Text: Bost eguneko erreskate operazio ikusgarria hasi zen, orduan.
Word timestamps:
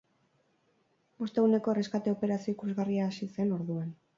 Bost 1.23 1.27
eguneko 1.41 1.75
erreskate 1.75 2.15
operazio 2.17 2.55
ikusgarria 2.57 3.07
hasi 3.13 3.29
zen, 3.37 3.57
orduan. 3.61 3.97